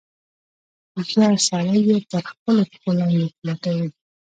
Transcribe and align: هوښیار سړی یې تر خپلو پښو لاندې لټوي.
هوښیار 0.93 1.35
سړی 1.49 1.79
یې 1.89 1.97
تر 2.11 2.21
خپلو 2.31 2.61
پښو 2.69 2.89
لاندې 2.99 3.25
لټوي. 3.47 3.89